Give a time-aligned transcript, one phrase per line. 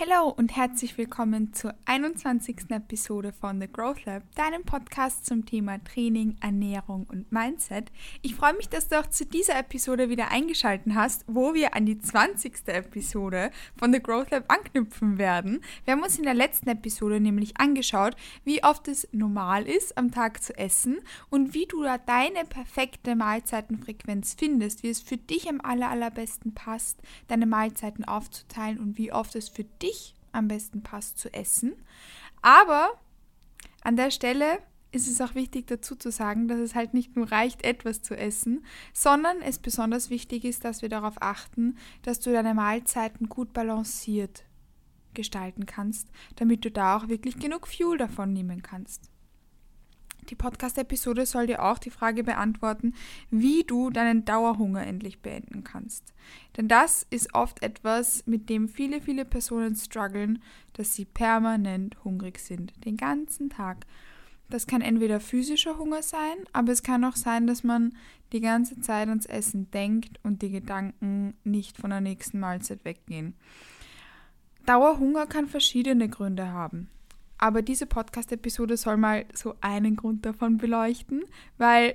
[0.00, 2.70] Hallo und herzlich willkommen zur 21.
[2.70, 7.92] Episode von The Growth Lab, deinem Podcast zum Thema Training, Ernährung und Mindset.
[8.22, 11.84] Ich freue mich, dass du auch zu dieser Episode wieder eingeschaltet hast, wo wir an
[11.84, 12.66] die 20.
[12.68, 15.60] Episode von The Growth Lab anknüpfen werden.
[15.84, 20.12] Wir haben uns in der letzten Episode nämlich angeschaut, wie oft es normal ist, am
[20.12, 25.46] Tag zu essen und wie du da deine perfekte Mahlzeitenfrequenz findest, wie es für dich
[25.46, 30.48] am aller, allerbesten passt, deine Mahlzeiten aufzuteilen und wie oft es für dich dich am
[30.48, 31.74] besten passt zu essen.
[32.42, 32.90] Aber
[33.82, 34.58] an der Stelle
[34.92, 38.16] ist es auch wichtig dazu zu sagen, dass es halt nicht nur reicht, etwas zu
[38.16, 43.52] essen, sondern es besonders wichtig ist, dass wir darauf achten, dass du deine Mahlzeiten gut
[43.52, 44.44] balanciert
[45.12, 49.10] gestalten kannst, damit du da auch wirklich genug Fuel davon nehmen kannst.
[50.30, 52.94] Die Podcast-Episode soll dir auch die Frage beantworten,
[53.30, 56.14] wie du deinen Dauerhunger endlich beenden kannst.
[56.56, 60.40] Denn das ist oft etwas, mit dem viele, viele Personen strugglen,
[60.72, 63.86] dass sie permanent hungrig sind, den ganzen Tag.
[64.48, 67.96] Das kann entweder physischer Hunger sein, aber es kann auch sein, dass man
[68.32, 73.34] die ganze Zeit ans Essen denkt und die Gedanken nicht von der nächsten Mahlzeit weggehen.
[74.66, 76.88] Dauerhunger kann verschiedene Gründe haben.
[77.42, 81.24] Aber diese Podcast-Episode soll mal so einen Grund davon beleuchten,
[81.56, 81.94] weil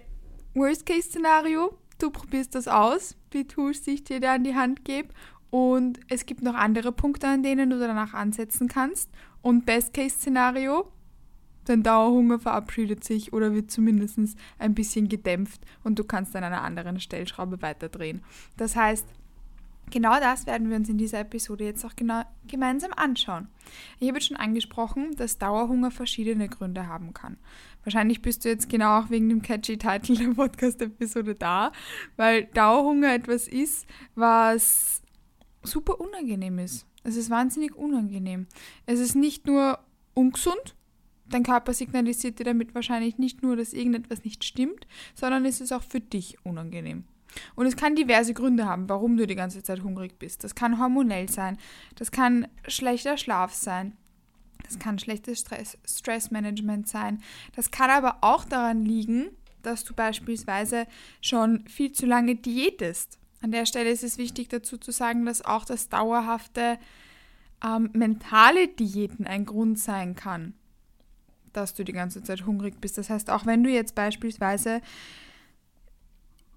[0.56, 5.10] Worst-Case-Szenario, du probierst das aus, die Tools, die ich dir da an die Hand gebe.
[5.52, 9.12] Und es gibt noch andere Punkte, an denen du danach ansetzen kannst.
[9.44, 10.92] Und Best-Case-Szenario,
[11.66, 14.20] dein Dauerhunger verabschiedet sich oder wird zumindest
[14.58, 18.24] ein bisschen gedämpft und du kannst an einer anderen Stellschraube weiterdrehen.
[18.58, 19.06] Das heißt,
[19.92, 23.48] Genau das werden wir uns in dieser Episode jetzt auch genau gemeinsam anschauen.
[24.00, 27.38] Ich habe jetzt schon angesprochen, dass Dauerhunger verschiedene Gründe haben kann.
[27.84, 31.72] Wahrscheinlich bist du jetzt genau auch wegen dem catchy Titel der Podcast-Episode da,
[32.18, 35.04] weil Dauerhunger etwas ist, was
[35.64, 36.88] super unangenehm ist.
[37.04, 38.48] Es ist wahnsinnig unangenehm.
[38.88, 39.80] Es ist nicht nur
[40.16, 40.76] ungesund,
[41.30, 45.72] dein Körper signalisiert dir damit wahrscheinlich nicht nur, dass irgendetwas nicht stimmt, sondern es ist
[45.72, 47.04] auch für dich unangenehm.
[47.56, 50.44] Und es kann diverse Gründe haben, warum du die ganze Zeit hungrig bist.
[50.44, 51.58] Das kann hormonell sein,
[51.96, 53.98] das kann schlechter Schlaf sein,
[54.64, 57.22] das kann schlechtes Stress, Stressmanagement sein,
[57.56, 59.28] das kann aber auch daran liegen,
[59.62, 60.88] dass du beispielsweise
[61.22, 63.18] schon viel zu lange diätest.
[63.42, 66.80] An der Stelle ist es wichtig dazu zu sagen, dass auch das dauerhafte
[67.64, 70.54] ähm, mentale Diäten ein Grund sein kann,
[71.54, 72.98] dass du die ganze Zeit hungrig bist.
[72.98, 74.82] Das heißt, auch wenn du jetzt beispielsweise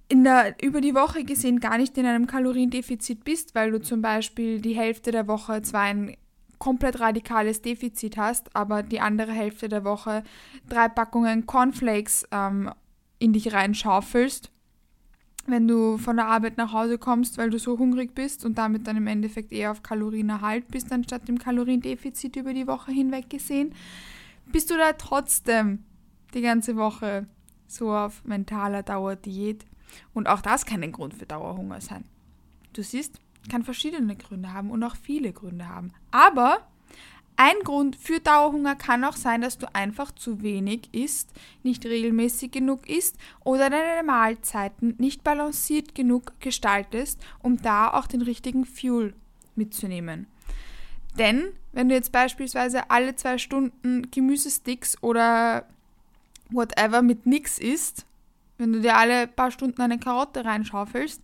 [0.09, 4.01] in der, über die Woche gesehen gar nicht in einem Kaloriendefizit bist, weil du zum
[4.01, 6.17] Beispiel die Hälfte der Woche zwar ein
[6.59, 10.25] komplett radikales Defizit hast, aber die andere Hälfte der Woche
[10.69, 12.71] drei Packungen Cornflakes ähm,
[13.19, 14.51] in dich reinschaufelst,
[15.47, 18.87] wenn du von der Arbeit nach Hause kommst, weil du so hungrig bist und damit
[18.87, 23.75] dann im Endeffekt eher auf Kalorienerhalt bist, anstatt dem Kaloriendefizit über die Woche hinweg gesehen,
[24.47, 25.85] bist du da trotzdem
[26.35, 27.27] die ganze Woche
[27.67, 29.65] so auf mentaler Dauerdiät
[30.15, 32.05] und auch das kann ein Grund für Dauerhunger sein.
[32.73, 35.93] Du siehst, kann verschiedene Gründe haben und auch viele Gründe haben.
[36.11, 36.67] Aber
[37.37, 41.31] ein Grund für Dauerhunger kann auch sein, dass du einfach zu wenig isst,
[41.63, 48.23] nicht regelmäßig genug isst oder deine Mahlzeiten nicht balanciert genug gestaltest, um da auch den
[48.23, 49.15] richtigen Fuel
[49.55, 50.27] mitzunehmen.
[51.17, 55.65] Denn wenn du jetzt beispielsweise alle zwei Stunden Gemüsesticks oder
[56.51, 58.05] whatever mit nix isst,
[58.59, 61.23] wenn du dir alle paar Stunden eine Karotte reinschaufelst,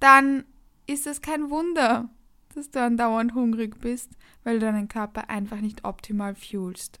[0.00, 0.44] dann
[0.86, 2.08] ist es kein Wunder,
[2.54, 4.10] dass du andauernd hungrig bist,
[4.44, 7.00] weil du deinen Körper einfach nicht optimal fuelst.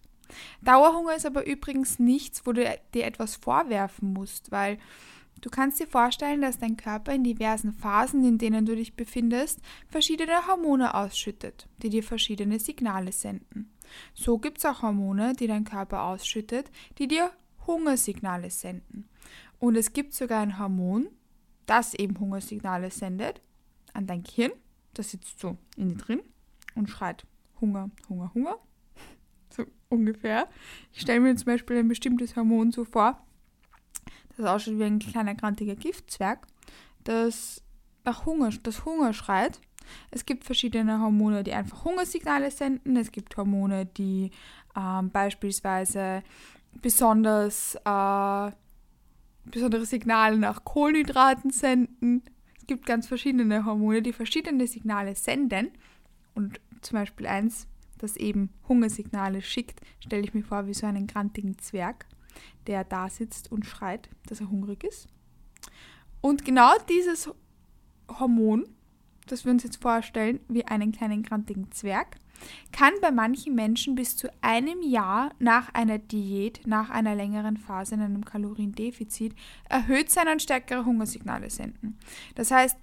[0.62, 2.64] Dauerhunger ist aber übrigens nichts, wo du
[2.94, 4.78] dir etwas vorwerfen musst, weil
[5.42, 9.60] du kannst dir vorstellen, dass dein Körper in diversen Phasen, in denen du dich befindest,
[9.88, 13.70] verschiedene Hormone ausschüttet, die dir verschiedene Signale senden.
[14.14, 17.30] So gibt es auch Hormone, die dein Körper ausschüttet, die dir
[17.66, 19.08] Hungersignale senden.
[19.64, 21.08] Und es gibt sogar ein Hormon,
[21.64, 23.40] das eben Hungersignale sendet
[23.94, 24.52] an dein Gehirn.
[24.92, 26.20] Das sitzt so in dir drin
[26.74, 27.24] und schreit
[27.62, 28.58] Hunger, Hunger, Hunger.
[29.48, 30.48] So ungefähr.
[30.92, 33.24] Ich stelle mir zum Beispiel ein bestimmtes Hormon so vor,
[34.36, 36.46] das ausschaut wie ein kleiner grantiger Giftzwerg,
[37.04, 37.62] das
[38.04, 39.60] nach Hunger, das Hunger schreit.
[40.10, 42.96] Es gibt verschiedene Hormone, die einfach Hungersignale senden.
[42.96, 44.30] Es gibt Hormone, die
[44.76, 46.22] ähm, beispielsweise
[46.82, 48.50] besonders äh,
[49.44, 52.22] besondere Signale nach Kohlenhydraten senden.
[52.58, 55.70] Es gibt ganz verschiedene Hormone, die verschiedene Signale senden.
[56.34, 57.66] Und zum Beispiel eins,
[57.98, 62.06] das eben Hungersignale schickt, stelle ich mir vor wie so einen grantigen Zwerg,
[62.66, 65.08] der da sitzt und schreit, dass er hungrig ist.
[66.20, 67.30] Und genau dieses
[68.08, 68.66] Hormon,
[69.26, 72.16] das wir uns jetzt vorstellen, wie einen kleinen grantigen Zwerg,
[72.72, 77.94] kann bei manchen Menschen bis zu einem Jahr nach einer Diät, nach einer längeren Phase
[77.94, 79.34] in einem Kaloriendefizit
[79.68, 81.98] erhöht sein und stärkere Hungersignale senden.
[82.34, 82.76] Das heißt,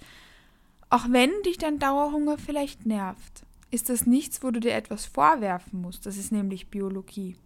[0.89, 5.81] auch wenn dich dein Dauerhunger vielleicht nervt, ist das nichts, wo du dir etwas vorwerfen
[5.81, 6.05] musst.
[6.05, 7.37] Das ist nämlich Biologie.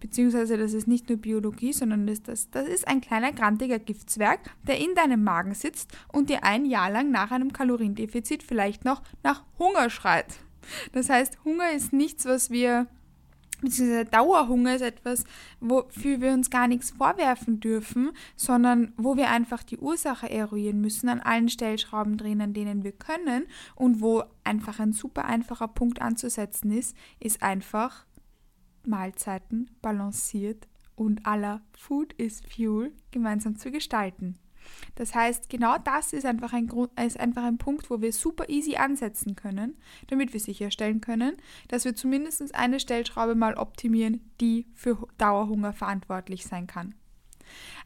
[0.00, 4.40] Beziehungsweise das ist nicht nur Biologie, sondern das, das, das ist ein kleiner grantiger Giftswerk,
[4.66, 9.02] der in deinem Magen sitzt und dir ein Jahr lang nach einem Kaloriendefizit vielleicht noch
[9.22, 10.40] nach Hunger schreit.
[10.92, 12.86] Das heißt, Hunger ist nichts, was wir,
[13.60, 15.24] beziehungsweise Dauerhunger ist etwas,
[15.60, 21.08] wofür wir uns gar nichts vorwerfen dürfen, sondern wo wir einfach die Ursache eruieren müssen,
[21.08, 26.00] an allen Stellschrauben drehen, an denen wir können und wo einfach ein super einfacher Punkt
[26.00, 28.06] anzusetzen ist, ist einfach
[28.86, 30.66] Mahlzeiten balanciert
[30.96, 34.38] und aller Food is Fuel gemeinsam zu gestalten.
[34.94, 38.48] Das heißt, genau das ist einfach, ein Grund, ist einfach ein Punkt, wo wir super
[38.48, 39.74] easy ansetzen können,
[40.08, 41.36] damit wir sicherstellen können,
[41.68, 46.94] dass wir zumindest eine Stellschraube mal optimieren, die für Dauerhunger verantwortlich sein kann.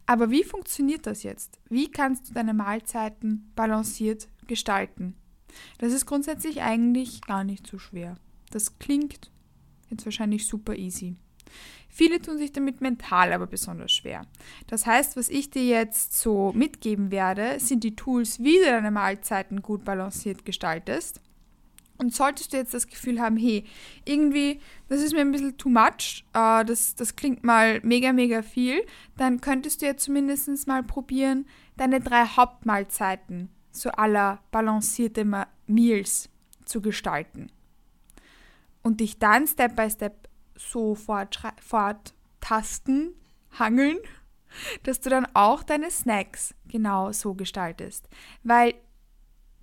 [0.07, 1.59] Aber wie funktioniert das jetzt?
[1.71, 5.15] Wie kannst du deine Mahlzeiten balanciert gestalten?
[5.79, 8.17] Das ist grundsätzlich eigentlich gar nicht so schwer.
[8.51, 9.31] Das klingt
[9.95, 11.15] Jetzt wahrscheinlich super easy.
[11.97, 14.27] Viele tun sich damit mental aber besonders schwer.
[14.67, 18.91] Das heißt, was ich dir jetzt so mitgeben werde, sind die Tools, wie du deine
[18.91, 21.21] Mahlzeiten gut balanciert gestaltest.
[21.97, 23.63] Und solltest du jetzt das Gefühl haben, hey,
[24.05, 24.59] irgendwie,
[24.89, 28.85] das ist mir ein bisschen too much, uh, das, das klingt mal mega, mega viel,
[29.17, 31.47] dann könntest du ja zumindest mal probieren,
[31.77, 35.25] deine drei Hauptmahlzeiten, so aller balancierte
[35.69, 36.29] Meals
[36.65, 37.53] zu gestalten
[38.83, 40.24] und dich dann Step by Step
[40.57, 43.15] so forttasten,
[43.59, 43.99] hangeln,
[44.83, 48.09] dass du dann auch deine Snacks genau so gestaltest.
[48.43, 48.75] Weil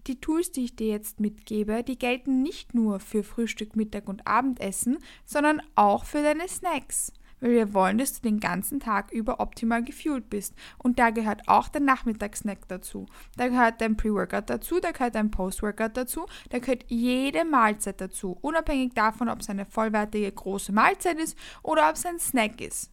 [0.07, 4.25] die Tools, die ich dir jetzt mitgebe, die gelten nicht nur für Frühstück, Mittag und
[4.25, 9.39] Abendessen, sondern auch für deine Snacks weil wir wollen, dass du den ganzen Tag über
[9.39, 10.55] optimal gefühlt bist.
[10.77, 13.07] Und da gehört auch dein Nachmittagssnack dazu.
[13.35, 18.37] Da gehört dein Pre-Workout dazu, da gehört dein Post-Workout dazu, da gehört jede Mahlzeit dazu,
[18.41, 22.89] unabhängig davon, ob es eine vollwertige große Mahlzeit ist oder ob es ein Snack ist.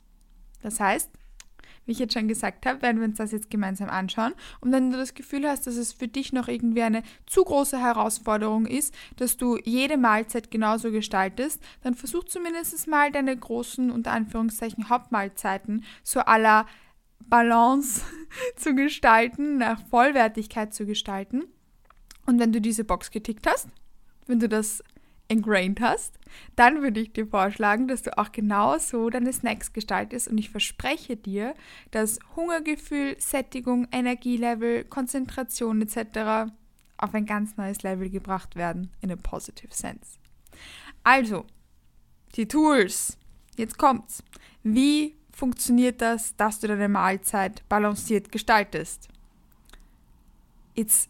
[0.62, 1.10] Das heißt,
[1.88, 4.34] wie ich jetzt schon gesagt habe, werden wir uns das jetzt gemeinsam anschauen.
[4.60, 7.80] Und wenn du das Gefühl hast, dass es für dich noch irgendwie eine zu große
[7.80, 14.12] Herausforderung ist, dass du jede Mahlzeit genauso gestaltest, dann versuch zumindest mal deine großen, unter
[14.12, 16.66] Anführungszeichen, Hauptmahlzeiten so aller
[17.26, 18.02] Balance
[18.56, 21.44] zu gestalten, nach Vollwertigkeit zu gestalten.
[22.26, 23.68] Und wenn du diese Box getickt hast,
[24.26, 24.84] wenn du das
[25.28, 26.18] ingrained hast,
[26.56, 30.50] dann würde ich dir vorschlagen, dass du auch genau so deine Snacks gestaltest und ich
[30.50, 31.54] verspreche dir,
[31.90, 36.50] dass Hungergefühl, Sättigung, Energielevel, Konzentration etc.
[36.96, 40.18] auf ein ganz neues Level gebracht werden in a positive sense.
[41.04, 41.44] Also,
[42.34, 43.18] die Tools.
[43.56, 44.22] Jetzt kommt's.
[44.62, 49.08] Wie funktioniert das, dass du deine Mahlzeit balanciert gestaltest?
[50.74, 51.08] It's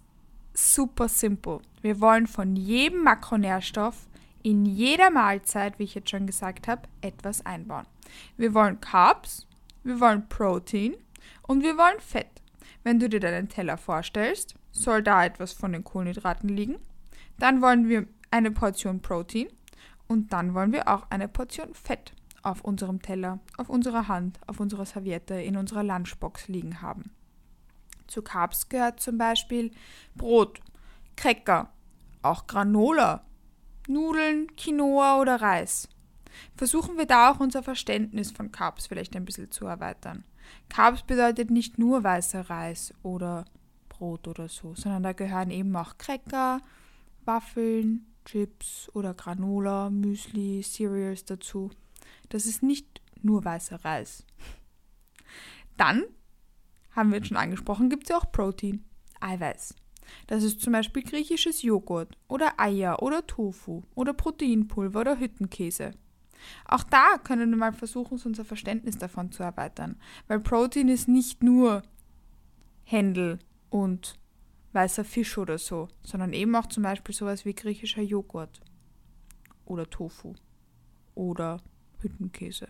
[0.54, 1.60] super simple.
[1.82, 4.07] Wir wollen von jedem Makronährstoff
[4.48, 7.84] in jeder Mahlzeit, wie ich jetzt schon gesagt habe, etwas einbauen.
[8.38, 9.46] Wir wollen Carbs,
[9.84, 10.94] wir wollen Protein
[11.42, 12.40] und wir wollen Fett.
[12.82, 16.78] Wenn du dir deinen Teller vorstellst, soll da etwas von den Kohlenhydraten liegen.
[17.38, 19.48] Dann wollen wir eine Portion Protein
[20.06, 24.60] und dann wollen wir auch eine Portion Fett auf unserem Teller, auf unserer Hand, auf
[24.60, 27.10] unserer Serviette, in unserer Lunchbox liegen haben.
[28.06, 29.72] Zu Carbs gehört zum Beispiel
[30.14, 30.60] Brot,
[31.16, 31.70] Cracker,
[32.22, 33.27] auch Granola,
[33.88, 35.88] Nudeln, Quinoa oder Reis.
[36.56, 40.24] Versuchen wir da auch unser Verständnis von Carbs vielleicht ein bisschen zu erweitern.
[40.68, 43.44] Carbs bedeutet nicht nur weißer Reis oder
[43.88, 46.60] Brot oder so, sondern da gehören eben auch Cracker,
[47.24, 51.70] Waffeln, Chips oder Granola, Müsli, Cereals dazu.
[52.28, 54.24] Das ist nicht nur weißer Reis.
[55.76, 56.04] Dann,
[56.90, 58.84] haben wir jetzt schon angesprochen, gibt es ja auch Protein,
[59.20, 59.74] Eiweiß.
[60.26, 65.92] Das ist zum Beispiel griechisches Joghurt oder Eier oder Tofu oder Proteinpulver oder Hüttenkäse.
[66.64, 69.96] Auch da können wir mal versuchen, unser Verständnis davon zu erweitern,
[70.26, 71.82] weil Protein ist nicht nur
[72.84, 73.38] Händel
[73.70, 74.18] und
[74.72, 78.60] weißer Fisch oder so, sondern eben auch zum Beispiel sowas wie griechischer Joghurt
[79.64, 80.34] oder Tofu
[81.14, 81.60] oder
[82.00, 82.68] Hüttenkäse.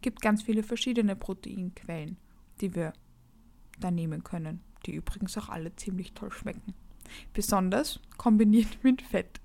[0.00, 2.16] Gibt ganz viele verschiedene Proteinquellen,
[2.60, 2.92] die wir
[3.78, 6.74] da nehmen können die übrigens auch alle ziemlich toll schmecken.
[7.32, 9.40] Besonders kombiniert mit Fett.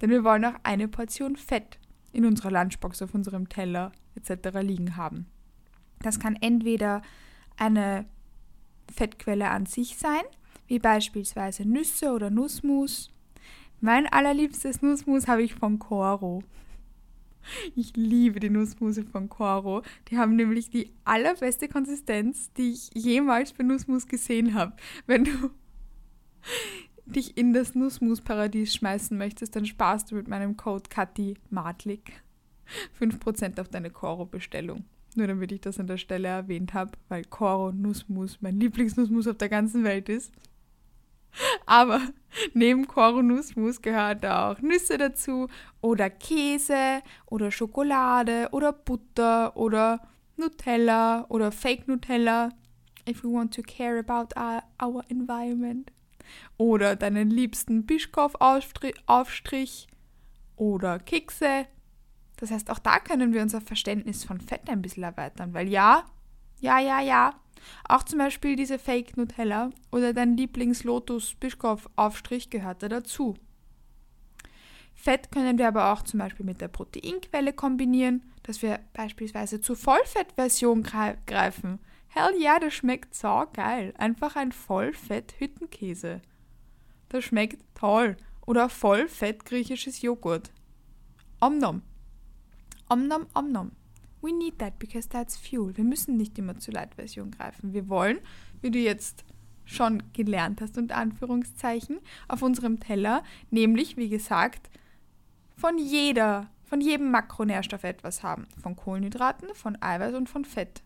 [0.00, 1.78] Denn wir wollen auch eine Portion Fett
[2.12, 4.58] in unserer Lunchbox, auf unserem Teller etc.
[4.60, 5.26] liegen haben.
[6.00, 7.02] Das kann entweder
[7.56, 8.06] eine
[8.92, 10.22] Fettquelle an sich sein,
[10.66, 13.10] wie beispielsweise Nüsse oder Nussmus.
[13.80, 16.42] Mein allerliebstes Nussmus habe ich von Coro.
[17.74, 19.82] Ich liebe die Nussmuse von Coro.
[20.08, 24.74] Die haben nämlich die allerbeste Konsistenz, die ich jemals für Nussmus gesehen habe.
[25.06, 25.30] Wenn du
[27.06, 32.22] dich in das Nussmus-Paradies schmeißen möchtest, dann sparst du mit meinem Code Kathi Madlik
[32.98, 34.84] 5% auf deine Coro-Bestellung.
[35.16, 39.36] Nur damit ich das an der Stelle erwähnt habe, weil Coro Nussmus mein Lieblingsnussmus auf
[39.36, 40.32] der ganzen Welt ist.
[41.66, 42.00] Aber
[42.52, 45.48] neben Coro Nussmus gehört auch Nüsse dazu
[45.80, 50.00] oder Käse oder Schokolade oder Butter oder
[50.36, 52.50] Nutella oder Fake Nutella.
[53.08, 55.92] If we want to care about our, our environment.
[56.56, 59.86] Oder deinen liebsten Bischkopf-Aufstrich
[60.56, 61.66] oder Kekse
[62.36, 66.04] das heißt, auch da können wir unser Verständnis von Fett ein bisschen erweitern, weil ja,
[66.60, 67.34] ja, ja, ja,
[67.88, 73.36] auch zum Beispiel diese Fake Nutella oder dein Lieblings-Lotus-Bischkopf-Aufstrich gehört da dazu.
[74.94, 79.76] Fett können wir aber auch zum Beispiel mit der Proteinquelle kombinieren, dass wir beispielsweise zur
[79.76, 81.78] Vollfettversion greifen.
[82.08, 83.92] Hell ja, das schmeckt so geil.
[83.98, 86.22] Einfach ein Vollfett-Hüttenkäse.
[87.08, 88.16] Das schmeckt toll.
[88.46, 90.52] Oder Vollfett griechisches Joghurt.
[91.40, 91.82] Omnom.
[92.88, 93.72] Omnom, omnom.
[94.24, 95.76] We need that because that's fuel.
[95.76, 97.74] Wir müssen nicht immer zur Light-Version greifen.
[97.74, 98.20] Wir wollen,
[98.62, 99.22] wie du jetzt
[99.66, 104.70] schon gelernt hast, unter Anführungszeichen, auf unserem Teller, nämlich, wie gesagt,
[105.56, 108.46] von jeder, von jedem Makronährstoff etwas haben.
[108.62, 110.82] Von Kohlenhydraten, von Eiweiß und von Fett.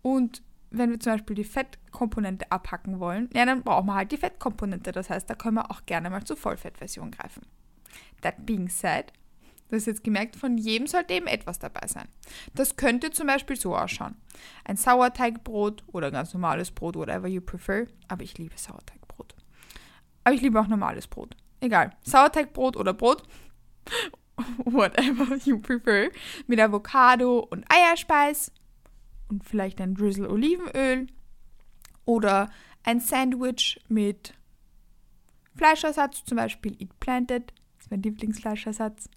[0.00, 4.16] Und wenn wir zum Beispiel die Fettkomponente abhacken wollen, ja, dann brauchen wir halt die
[4.16, 4.92] Fettkomponente.
[4.92, 7.42] Das heißt, da können wir auch gerne mal zur Vollfettversion greifen.
[8.22, 9.12] That being said,
[9.68, 12.08] Du hast jetzt gemerkt, von jedem sollte eben etwas dabei sein.
[12.54, 14.16] Das könnte zum Beispiel so ausschauen.
[14.64, 17.86] Ein Sauerteigbrot oder ganz normales Brot, whatever you prefer.
[18.08, 19.34] Aber ich liebe Sauerteigbrot.
[20.24, 21.36] Aber ich liebe auch normales Brot.
[21.60, 21.90] Egal.
[22.02, 23.22] Sauerteigbrot oder Brot.
[24.64, 26.08] whatever you prefer.
[26.46, 28.52] Mit Avocado und Eierspeis.
[29.28, 31.08] Und vielleicht ein Drizzle Olivenöl.
[32.06, 32.50] Oder
[32.84, 34.32] ein Sandwich mit
[35.56, 37.52] Fleischersatz, zum Beispiel Eat Planted.
[37.76, 39.10] Das ist mein Lieblingsfleischersatz.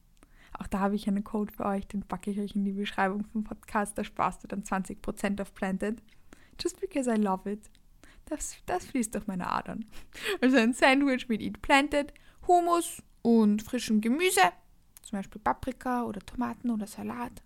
[0.61, 3.25] Auch da habe ich einen Code für euch, den packe ich euch in die Beschreibung
[3.25, 3.97] vom Podcast.
[3.97, 6.03] Da sparst du dann 20% auf Planted.
[6.61, 7.71] Just because I love it.
[8.25, 9.85] Das, das fließt durch meine Adern.
[10.39, 12.13] Also ein Sandwich mit Eat Planted,
[12.47, 14.41] Hummus und frischem Gemüse.
[15.01, 17.41] Zum Beispiel Paprika oder Tomaten oder Salat.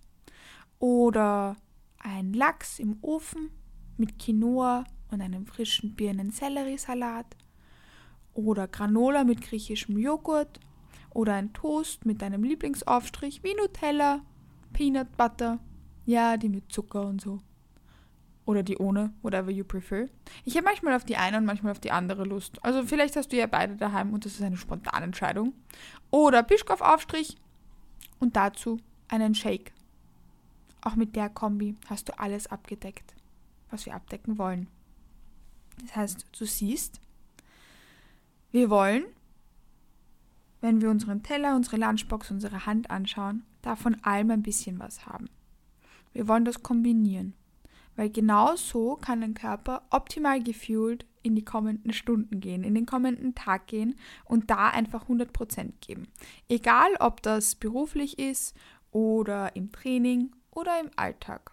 [0.79, 1.55] Oder
[1.99, 3.49] ein Lachs im Ofen
[3.95, 7.37] mit Quinoa und einem frischen Birnen-Selleriesalat.
[8.33, 10.59] Oder Granola mit griechischem Joghurt
[11.15, 14.19] oder ein Toast mit deinem Lieblingsaufstrich wie Nutella,
[14.73, 15.59] Peanut Butter,
[16.05, 17.41] ja, die mit Zucker und so.
[18.45, 20.07] Oder die ohne, whatever you prefer.
[20.43, 22.63] Ich habe manchmal auf die eine und manchmal auf die andere Lust.
[22.63, 25.53] Also vielleicht hast du ja beide daheim und das ist eine spontane Entscheidung.
[26.11, 27.37] Oder Bischkopf-Aufstrich
[28.19, 29.71] und dazu einen Shake.
[30.81, 33.15] Auch mit der Kombi hast du alles abgedeckt,
[33.71, 34.67] was wir abdecken wollen.
[35.81, 36.99] Das heißt, du siehst,
[38.51, 39.05] wir wollen
[40.65, 45.05] wenn wir unseren Teller, unsere Lunchbox, unsere Hand anschauen, da von allem ein bisschen was
[45.05, 45.29] haben.
[46.11, 47.35] Wir wollen das kombinieren,
[47.95, 52.87] weil genau so kann dein Körper optimal gefühlt in die kommenden Stunden gehen, in den
[52.87, 56.07] kommenden Tag gehen und da einfach 100% geben.
[56.49, 58.55] Egal, ob das beruflich ist
[58.89, 61.51] oder im Training oder im Alltag.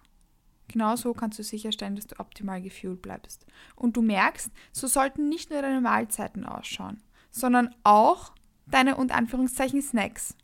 [0.69, 3.45] Genau so kannst du sicherstellen, dass du optimal gefühlt bleibst.
[3.77, 8.33] Und du merkst, so sollten nicht nur deine Mahlzeiten ausschauen, sondern auch
[8.67, 10.37] deine und Anführungszeichen Snacks,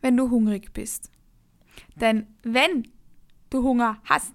[0.00, 1.10] wenn du hungrig bist.
[1.96, 2.88] Denn wenn
[3.50, 4.34] du Hunger hast,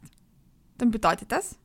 [0.77, 1.57] dann bedeutet das,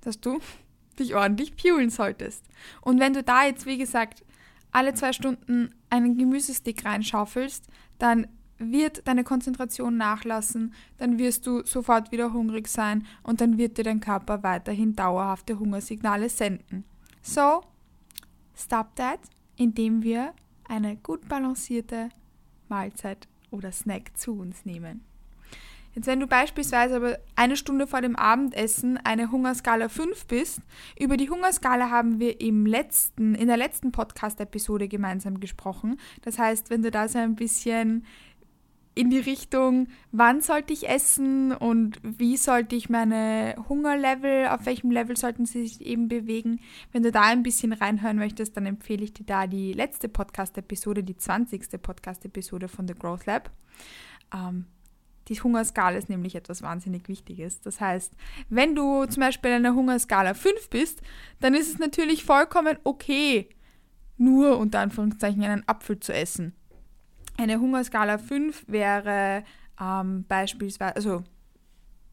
[0.00, 0.40] dass du
[0.98, 2.44] dich ordentlich fuelen solltest.
[2.80, 4.24] Und wenn du da jetzt, wie gesagt,
[4.70, 7.66] alle zwei Stunden einen Gemüsestick reinschaufelst,
[7.98, 8.26] dann
[8.58, 13.84] wird deine Konzentration nachlassen, dann wirst du sofort wieder hungrig sein und dann wird dir
[13.84, 16.84] dein Körper weiterhin dauerhafte Hungersignale senden.
[17.22, 17.62] So,
[18.56, 19.20] stop that,
[19.56, 20.34] indem wir
[20.68, 22.08] eine gut balancierte
[22.68, 25.02] Mahlzeit oder Snack zu uns nehmen.
[25.94, 30.60] Jetzt, wenn du beispielsweise aber eine Stunde vor dem Abendessen eine Hungerskala 5 bist,
[30.98, 36.00] über die Hungerskala haben wir im letzten, in der letzten Podcast-Episode gemeinsam gesprochen.
[36.22, 38.04] Das heißt, wenn du da so ein bisschen
[38.94, 44.90] in die Richtung, wann sollte ich essen und wie sollte ich meine Hungerlevel, auf welchem
[44.90, 46.60] Level sollten sie sich eben bewegen.
[46.92, 51.02] Wenn du da ein bisschen reinhören möchtest, dann empfehle ich dir da die letzte Podcast-Episode,
[51.02, 51.82] die 20.
[51.82, 53.50] Podcast-Episode von The Growth Lab.
[54.32, 54.66] Ähm,
[55.28, 57.60] die Hungerskala ist nämlich etwas wahnsinnig Wichtiges.
[57.62, 58.12] Das heißt,
[58.48, 61.02] wenn du zum Beispiel in einer Hungerskala 5 bist,
[61.40, 63.48] dann ist es natürlich vollkommen okay,
[64.16, 66.54] nur unter Anführungszeichen einen Apfel zu essen.
[67.36, 69.42] Eine Hungerskala 5 wäre
[69.80, 71.24] ähm, beispielsweise, also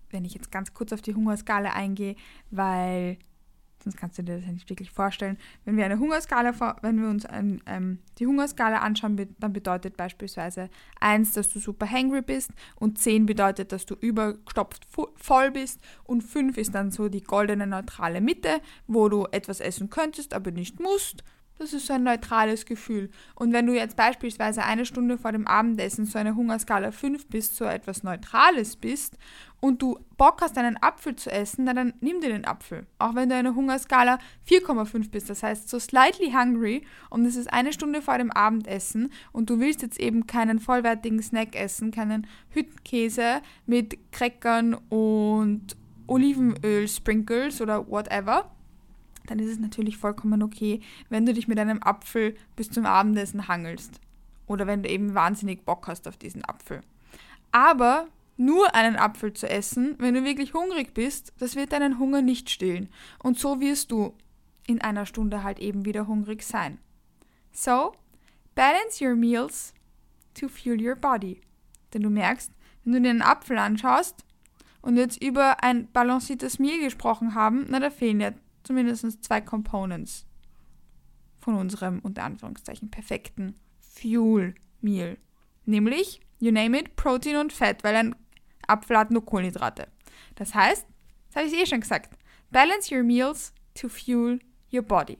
[0.09, 2.15] wenn ich jetzt ganz kurz auf die Hungerskala eingehe,
[2.49, 3.17] weil
[3.83, 5.37] sonst kannst du dir das nicht wirklich vorstellen.
[5.65, 10.69] Wenn wir eine Hungerskala, wenn wir uns ein, ähm, die Hungerskala anschauen, dann bedeutet beispielsweise
[10.99, 14.85] 1, dass du super hangry bist und 10 bedeutet, dass du übergestopft
[15.15, 19.89] voll bist und 5 ist dann so die goldene neutrale Mitte, wo du etwas essen
[19.89, 21.23] könntest, aber nicht musst
[21.61, 23.11] das ist so ein neutrales Gefühl.
[23.35, 27.55] Und wenn du jetzt beispielsweise eine Stunde vor dem Abendessen so eine Hungerskala 5 bist,
[27.55, 29.17] so etwas Neutrales bist
[29.59, 32.87] und du Bock hast, einen Apfel zu essen, dann, dann nimm dir den Apfel.
[32.97, 34.17] Auch wenn du eine Hungerskala
[34.49, 39.11] 4,5 bist, das heißt so slightly hungry und es ist eine Stunde vor dem Abendessen
[39.31, 45.77] und du willst jetzt eben keinen vollwertigen Snack essen, keinen Hüttenkäse mit Crackern und
[46.07, 48.51] Olivenöl-Sprinkles oder whatever,
[49.25, 53.47] dann ist es natürlich vollkommen okay, wenn du dich mit einem Apfel bis zum Abendessen
[53.47, 53.99] hangelst.
[54.47, 56.81] Oder wenn du eben wahnsinnig Bock hast auf diesen Apfel.
[57.51, 62.21] Aber nur einen Apfel zu essen, wenn du wirklich hungrig bist, das wird deinen Hunger
[62.21, 62.89] nicht stillen.
[63.19, 64.13] Und so wirst du
[64.67, 66.79] in einer Stunde halt eben wieder hungrig sein.
[67.51, 67.93] So,
[68.55, 69.73] balance your meals
[70.33, 71.41] to fuel your body.
[71.93, 72.51] Denn du merkst,
[72.83, 74.25] wenn du dir einen Apfel anschaust
[74.81, 78.31] und jetzt über ein balanciertes Meal gesprochen haben, na, da fehlen ja
[78.63, 80.25] zumindest zwei Components
[81.39, 85.17] von unserem unter Anführungszeichen perfekten Fuel Meal.
[85.65, 88.15] Nämlich, you name it, Protein und Fett, weil ein
[88.67, 89.87] Apfel hat nur Kohlenhydrate.
[90.35, 90.85] Das heißt,
[91.27, 92.17] das habe ich eh schon gesagt,
[92.51, 94.39] balance your meals to fuel
[94.71, 95.17] your body.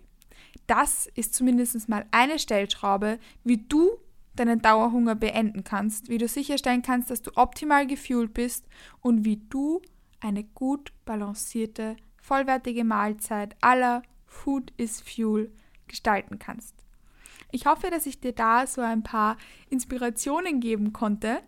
[0.67, 3.98] Das ist zumindest mal eine Stellschraube, wie du
[4.36, 8.65] deinen Dauerhunger beenden kannst, wie du sicherstellen kannst, dass du optimal gefühlt bist
[9.01, 9.81] und wie du
[10.19, 15.51] eine gut balancierte vollwertige Mahlzeit aller Food is Fuel
[15.88, 16.75] gestalten kannst.
[17.51, 19.38] Ich hoffe, dass ich dir da so ein paar
[19.70, 21.42] Inspirationen geben konnte.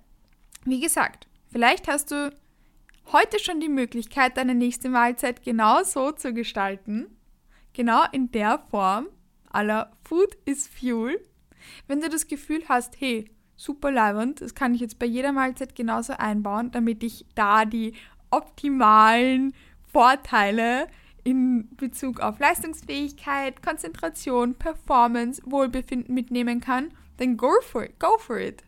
[0.66, 2.36] Wie gesagt, vielleicht hast du
[3.12, 7.08] heute schon die Möglichkeit, deine nächste Mahlzeit genau so zu gestalten.
[7.74, 9.08] Genau in der Form
[9.50, 11.20] aller Food is Fuel.
[11.88, 15.76] Wenn du das Gefühl hast, hey, super leibend, das kann ich jetzt bei jeder Mahlzeit
[15.76, 17.94] genauso einbauen, damit ich da die
[18.30, 19.54] optimalen
[19.94, 20.88] Vorteile
[21.24, 28.38] in Bezug auf Leistungsfähigkeit, Konzentration, Performance, Wohlbefinden mitnehmen kann, dann go for it, go for
[28.38, 28.64] it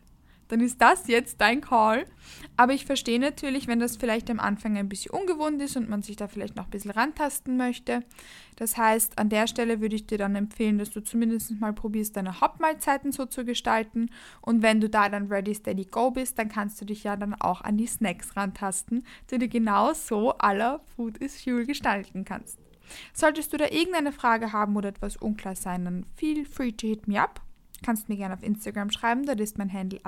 [0.48, 2.06] dann ist das jetzt dein Call.
[2.56, 6.02] Aber ich verstehe natürlich, wenn das vielleicht am Anfang ein bisschen ungewohnt ist und man
[6.02, 8.02] sich da vielleicht noch ein bisschen rantasten möchte.
[8.56, 12.16] Das heißt, an der Stelle würde ich dir dann empfehlen, dass du zumindest mal probierst,
[12.16, 14.10] deine Hauptmahlzeiten so zu gestalten.
[14.40, 17.34] Und wenn du da dann ready, steady, go bist, dann kannst du dich ja dann
[17.34, 22.58] auch an die Snacks rantasten, die du genau so aller Food is Fuel gestalten kannst.
[23.12, 27.08] Solltest du da irgendeine Frage haben oder etwas unklar sein, dann feel free to hit
[27.08, 27.45] me up
[27.86, 30.00] kannst mir gerne auf Instagram schreiben, dort ist mein Handle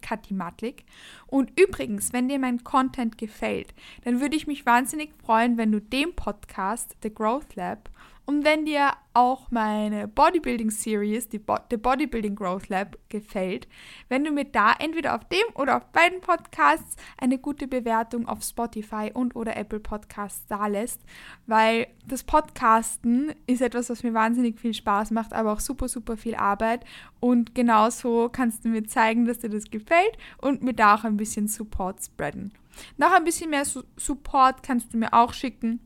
[0.00, 0.84] @katimatlik.
[1.26, 5.80] Und übrigens, wenn dir mein Content gefällt, dann würde ich mich wahnsinnig freuen, wenn du
[5.80, 7.90] dem Podcast The Growth Lab
[8.28, 13.66] und wenn dir auch meine Bodybuilding Series, die Bo The Bodybuilding Growth Lab, gefällt,
[14.10, 18.42] wenn du mir da entweder auf dem oder auf beiden Podcasts eine gute Bewertung auf
[18.42, 21.00] Spotify und oder Apple Podcasts da lässt,
[21.46, 26.18] weil das Podcasten ist etwas, was mir wahnsinnig viel Spaß macht, aber auch super, super
[26.18, 26.84] viel Arbeit.
[27.20, 31.16] Und genauso kannst du mir zeigen, dass dir das gefällt und mir da auch ein
[31.16, 32.52] bisschen Support spreaden.
[32.98, 35.80] Noch ein bisschen mehr Support kannst du mir auch schicken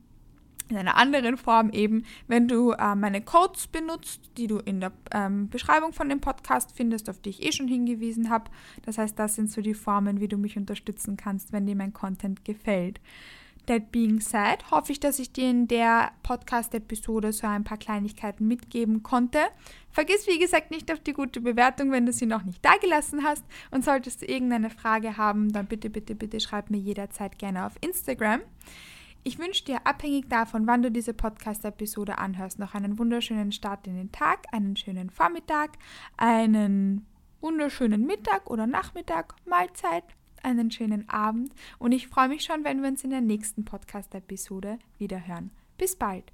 [0.68, 4.92] in einer anderen Form eben, wenn du äh, meine Codes benutzt, die du in der
[5.12, 8.50] ähm, Beschreibung von dem Podcast findest, auf die ich eh schon hingewiesen habe.
[8.84, 11.92] Das heißt, das sind so die Formen, wie du mich unterstützen kannst, wenn dir mein
[11.92, 13.00] Content gefällt.
[13.66, 18.48] That being said, hoffe ich, dass ich dir in der Podcast-Episode so ein paar Kleinigkeiten
[18.48, 19.38] mitgeben konnte.
[19.90, 23.44] Vergiss, wie gesagt, nicht auf die gute Bewertung, wenn du sie noch nicht dagelassen hast.
[23.70, 27.74] Und solltest du irgendeine Frage haben, dann bitte, bitte, bitte schreib mir jederzeit gerne auf
[27.80, 28.40] Instagram.
[29.24, 33.94] Ich wünsche dir, abhängig davon, wann du diese Podcast-Episode anhörst, noch einen wunderschönen Start in
[33.94, 35.78] den Tag, einen schönen Vormittag,
[36.16, 37.06] einen
[37.40, 40.02] wunderschönen Mittag oder Nachmittag, Mahlzeit,
[40.42, 44.80] einen schönen Abend und ich freue mich schon, wenn wir uns in der nächsten Podcast-Episode
[44.98, 45.52] wieder hören.
[45.78, 46.32] Bis bald!